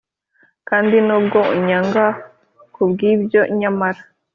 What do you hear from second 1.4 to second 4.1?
unyanga kubwibyo, nyamara